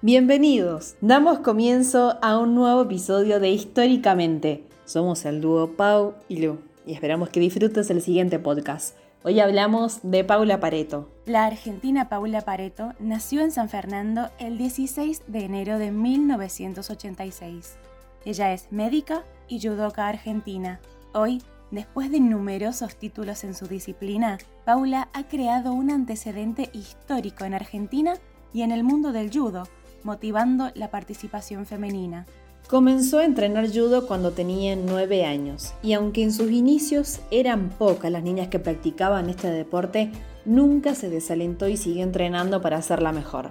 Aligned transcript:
Bienvenidos. 0.00 0.94
Damos 1.00 1.40
comienzo 1.40 2.18
a 2.22 2.38
un 2.38 2.54
nuevo 2.54 2.82
episodio 2.82 3.40
de 3.40 3.50
Históricamente. 3.50 4.62
Somos 4.84 5.24
el 5.24 5.40
dúo 5.40 5.72
Pau 5.72 6.14
y 6.28 6.36
Lu 6.36 6.60
y 6.86 6.92
esperamos 6.92 7.30
que 7.30 7.40
disfrutes 7.40 7.90
el 7.90 8.00
siguiente 8.00 8.38
podcast. 8.38 8.96
Hoy 9.24 9.40
hablamos 9.40 9.98
de 10.04 10.22
Paula 10.22 10.60
Pareto. 10.60 11.08
La 11.26 11.46
argentina 11.46 12.08
Paula 12.08 12.42
Pareto 12.42 12.92
nació 13.00 13.40
en 13.40 13.50
San 13.50 13.68
Fernando 13.68 14.30
el 14.38 14.56
16 14.56 15.22
de 15.26 15.44
enero 15.44 15.80
de 15.80 15.90
1986. 15.90 17.76
Ella 18.24 18.52
es 18.52 18.70
médica 18.70 19.24
y 19.48 19.60
judoka 19.60 20.06
argentina. 20.06 20.78
Hoy, 21.12 21.42
después 21.72 22.12
de 22.12 22.20
numerosos 22.20 22.94
títulos 22.94 23.42
en 23.42 23.52
su 23.52 23.66
disciplina, 23.66 24.38
Paula 24.64 25.08
ha 25.12 25.26
creado 25.26 25.72
un 25.72 25.90
antecedente 25.90 26.70
histórico 26.72 27.44
en 27.44 27.54
Argentina 27.54 28.14
y 28.52 28.62
en 28.62 28.72
el 28.72 28.84
mundo 28.84 29.12
del 29.12 29.30
judo, 29.30 29.64
motivando 30.02 30.70
la 30.74 30.90
participación 30.90 31.66
femenina. 31.66 32.26
Comenzó 32.68 33.18
a 33.18 33.24
entrenar 33.24 33.68
judo 33.68 34.06
cuando 34.06 34.32
tenía 34.32 34.76
9 34.76 35.24
años 35.24 35.72
y 35.82 35.94
aunque 35.94 36.22
en 36.22 36.32
sus 36.32 36.50
inicios 36.50 37.20
eran 37.30 37.70
pocas 37.70 38.10
las 38.10 38.22
niñas 38.22 38.48
que 38.48 38.58
practicaban 38.58 39.30
este 39.30 39.50
deporte, 39.50 40.12
nunca 40.44 40.94
se 40.94 41.08
desalentó 41.08 41.68
y 41.68 41.76
siguió 41.76 42.02
entrenando 42.02 42.60
para 42.60 42.76
hacerla 42.76 43.12
mejor. 43.12 43.50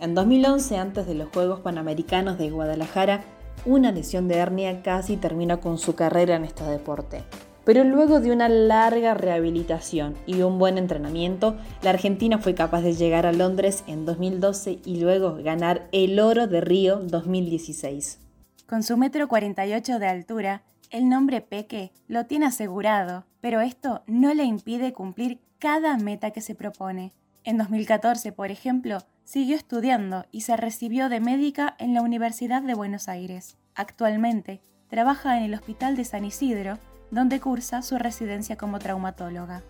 En 0.00 0.14
2011, 0.14 0.76
antes 0.76 1.06
de 1.06 1.14
los 1.14 1.28
Juegos 1.30 1.60
Panamericanos 1.60 2.38
de 2.38 2.50
Guadalajara, 2.50 3.24
una 3.64 3.92
lesión 3.92 4.28
de 4.28 4.36
hernia 4.36 4.82
casi 4.82 5.16
terminó 5.16 5.60
con 5.60 5.78
su 5.78 5.94
carrera 5.94 6.36
en 6.36 6.44
este 6.44 6.64
deporte. 6.64 7.22
Pero 7.64 7.84
luego 7.84 8.20
de 8.20 8.32
una 8.32 8.48
larga 8.48 9.14
rehabilitación 9.14 10.14
y 10.26 10.42
un 10.42 10.58
buen 10.58 10.78
entrenamiento, 10.78 11.56
la 11.82 11.90
Argentina 11.90 12.38
fue 12.38 12.54
capaz 12.54 12.82
de 12.82 12.94
llegar 12.94 13.24
a 13.24 13.32
Londres 13.32 13.84
en 13.86 14.04
2012 14.04 14.80
y 14.84 15.00
luego 15.00 15.36
ganar 15.42 15.88
el 15.92 16.18
oro 16.18 16.48
de 16.48 16.60
Río 16.60 16.96
2016. 16.96 18.18
Con 18.66 18.82
su 18.82 18.96
metro 18.96 19.28
48 19.28 19.98
de 20.00 20.06
altura, 20.08 20.62
el 20.90 21.08
nombre 21.08 21.40
Peque 21.40 21.92
lo 22.08 22.26
tiene 22.26 22.46
asegurado, 22.46 23.26
pero 23.40 23.60
esto 23.60 24.02
no 24.06 24.34
le 24.34 24.44
impide 24.44 24.92
cumplir 24.92 25.38
cada 25.58 25.96
meta 25.96 26.32
que 26.32 26.40
se 26.40 26.54
propone. 26.54 27.12
En 27.44 27.58
2014, 27.58 28.32
por 28.32 28.50
ejemplo, 28.50 28.98
siguió 29.24 29.56
estudiando 29.56 30.26
y 30.32 30.42
se 30.42 30.56
recibió 30.56 31.08
de 31.08 31.20
médica 31.20 31.76
en 31.78 31.94
la 31.94 32.02
Universidad 32.02 32.62
de 32.62 32.74
Buenos 32.74 33.08
Aires. 33.08 33.56
Actualmente, 33.74 34.60
trabaja 34.88 35.38
en 35.38 35.44
el 35.44 35.54
Hospital 35.54 35.96
de 35.96 36.04
San 36.04 36.24
Isidro 36.24 36.78
donde 37.12 37.40
cursa 37.40 37.82
su 37.82 37.98
residencia 37.98 38.56
como 38.56 38.80
traumatóloga. 38.80 39.62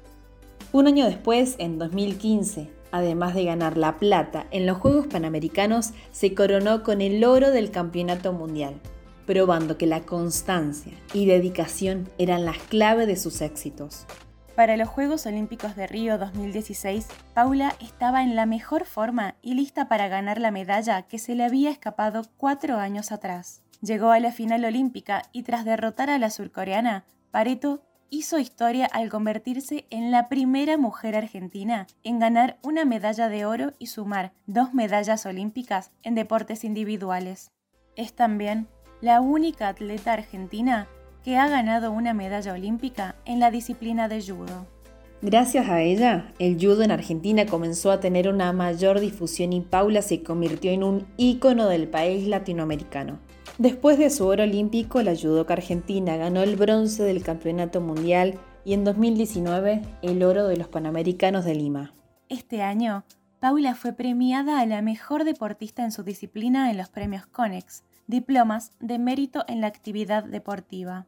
Un 0.72 0.86
año 0.86 1.04
después, 1.04 1.56
en 1.58 1.78
2015, 1.78 2.70
además 2.92 3.34
de 3.34 3.44
ganar 3.44 3.76
la 3.76 3.98
plata 3.98 4.46
en 4.52 4.64
los 4.64 4.78
Juegos 4.78 5.08
Panamericanos, 5.08 5.90
se 6.12 6.34
coronó 6.34 6.82
con 6.82 7.02
el 7.02 7.22
oro 7.24 7.50
del 7.50 7.70
Campeonato 7.70 8.32
Mundial, 8.32 8.80
probando 9.26 9.76
que 9.76 9.86
la 9.86 10.02
constancia 10.02 10.92
y 11.12 11.26
dedicación 11.26 12.08
eran 12.16 12.44
las 12.44 12.58
claves 12.58 13.08
de 13.08 13.16
sus 13.16 13.42
éxitos. 13.42 14.06
Para 14.54 14.76
los 14.76 14.88
Juegos 14.88 15.26
Olímpicos 15.26 15.74
de 15.76 15.86
Río 15.86 16.18
2016, 16.18 17.08
Paula 17.34 17.74
estaba 17.80 18.22
en 18.22 18.36
la 18.36 18.46
mejor 18.46 18.84
forma 18.84 19.34
y 19.42 19.54
lista 19.54 19.88
para 19.88 20.08
ganar 20.08 20.40
la 20.40 20.50
medalla 20.50 21.02
que 21.02 21.18
se 21.18 21.34
le 21.34 21.44
había 21.44 21.70
escapado 21.70 22.22
cuatro 22.36 22.76
años 22.76 23.10
atrás. 23.12 23.62
Llegó 23.80 24.10
a 24.10 24.20
la 24.20 24.30
final 24.30 24.64
olímpica 24.64 25.22
y 25.32 25.42
tras 25.42 25.64
derrotar 25.64 26.10
a 26.10 26.18
la 26.18 26.30
surcoreana, 26.30 27.04
Pareto 27.33 27.80
hizo 28.11 28.38
historia 28.38 28.84
al 28.84 29.08
convertirse 29.08 29.86
en 29.88 30.11
la 30.11 30.28
primera 30.28 30.77
mujer 30.77 31.16
argentina 31.16 31.86
en 32.05 32.19
ganar 32.19 32.58
una 32.62 32.84
medalla 32.84 33.30
de 33.30 33.47
oro 33.47 33.72
y 33.78 33.86
sumar 33.86 34.34
dos 34.47 34.75
medallas 34.75 35.25
olímpicas 35.25 35.92
en 36.03 36.14
deportes 36.14 36.62
individuales. 36.62 37.50
Es 37.97 38.12
también 38.12 38.69
la 39.00 39.22
única 39.22 39.69
atleta 39.69 40.12
argentina 40.12 40.88
que 41.25 41.38
ha 41.38 41.48
ganado 41.48 41.91
una 41.91 42.12
medalla 42.12 42.53
olímpica 42.53 43.16
en 43.25 43.41
la 43.41 43.50
disciplina 43.50 44.09
de 44.09 44.20
judo. 44.20 44.66
Gracias 45.22 45.70
a 45.70 45.81
ella, 45.81 46.34
el 46.38 46.59
judo 46.60 46.82
en 46.82 46.91
Argentina 46.91 47.47
comenzó 47.47 47.93
a 47.93 48.00
tener 48.00 48.28
una 48.28 48.53
mayor 48.53 49.00
difusión 49.00 49.54
y 49.54 49.62
Paula 49.62 50.03
se 50.03 50.22
convirtió 50.22 50.70
en 50.70 50.84
un 50.84 51.06
ícono 51.16 51.66
del 51.66 51.88
país 51.88 52.28
latinoamericano. 52.28 53.20
Después 53.58 53.98
de 53.98 54.08
su 54.08 54.26
oro 54.26 54.44
olímpico, 54.44 55.02
la 55.02 55.14
judoka 55.14 55.52
argentina 55.52 56.16
ganó 56.16 56.42
el 56.42 56.56
bronce 56.56 57.02
del 57.02 57.22
Campeonato 57.22 57.80
Mundial 57.82 58.38
y 58.64 58.72
en 58.72 58.84
2019 58.84 59.82
el 60.00 60.22
oro 60.22 60.48
de 60.48 60.56
los 60.56 60.68
Panamericanos 60.68 61.44
de 61.44 61.54
Lima. 61.54 61.94
Este 62.30 62.62
año, 62.62 63.04
Paula 63.40 63.74
fue 63.74 63.92
premiada 63.92 64.60
a 64.60 64.66
la 64.66 64.80
mejor 64.80 65.24
deportista 65.24 65.84
en 65.84 65.92
su 65.92 66.02
disciplina 66.02 66.70
en 66.70 66.78
los 66.78 66.88
premios 66.88 67.26
CONEX, 67.26 67.84
diplomas 68.06 68.72
de 68.80 68.98
mérito 68.98 69.44
en 69.48 69.60
la 69.60 69.66
actividad 69.66 70.24
deportiva. 70.24 71.06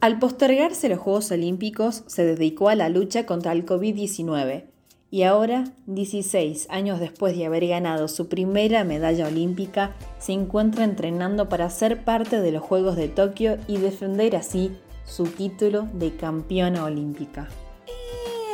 Al 0.00 0.18
postergarse 0.18 0.88
los 0.88 0.98
Juegos 0.98 1.30
Olímpicos, 1.30 2.04
se 2.06 2.24
dedicó 2.24 2.70
a 2.70 2.74
la 2.74 2.88
lucha 2.88 3.26
contra 3.26 3.52
el 3.52 3.66
COVID-19 3.66 4.71
y 5.12 5.24
ahora, 5.24 5.64
16 5.88 6.68
años 6.70 6.98
después 6.98 7.36
de 7.36 7.44
haber 7.44 7.68
ganado 7.68 8.08
su 8.08 8.30
primera 8.30 8.82
medalla 8.82 9.26
olímpica, 9.26 9.92
se 10.18 10.32
encuentra 10.32 10.84
entrenando 10.84 11.50
para 11.50 11.68
ser 11.68 12.02
parte 12.02 12.40
de 12.40 12.50
los 12.50 12.62
Juegos 12.62 12.96
de 12.96 13.08
Tokio 13.08 13.58
y 13.68 13.76
defender 13.76 14.34
así 14.34 14.74
su 15.04 15.24
título 15.24 15.86
de 15.92 16.16
campeona 16.16 16.84
olímpica. 16.84 17.50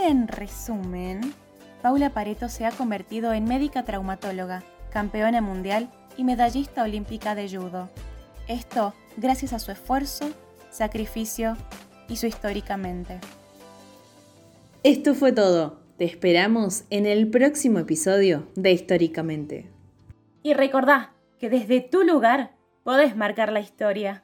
En 0.05 0.27
resumen, 0.27 1.33
Paula 1.81 2.11
Pareto 2.11 2.49
se 2.49 2.67
ha 2.67 2.73
convertido 2.73 3.33
en 3.33 3.45
médica 3.45 3.85
traumatóloga, 3.85 4.65
campeona 4.91 5.41
mundial 5.41 5.89
y 6.17 6.25
medallista 6.25 6.83
olímpica 6.83 7.37
de 7.37 7.49
judo. 7.49 7.89
Esto 8.49 8.95
gracias 9.17 9.53
a 9.53 9.61
su 9.61 9.71
esfuerzo, 9.71 10.29
sacrificio 10.73 11.57
y 12.09 12.17
su 12.17 12.27
históricamente. 12.27 13.21
Esto 14.83 15.15
fue 15.15 15.31
todo. 15.31 15.78
Te 15.99 16.05
esperamos 16.05 16.85
en 16.91 17.07
el 17.07 17.29
próximo 17.29 17.81
episodio 17.81 18.47
de 18.55 18.71
Históricamente. 18.71 19.67
Y 20.45 20.55
recordá 20.55 21.13
que 21.41 21.51
desde 21.51 21.81
tu 21.81 22.05
lugar 22.05 22.53
podés 22.85 23.17
marcar 23.17 23.51
la 23.51 23.59
historia. 23.59 24.23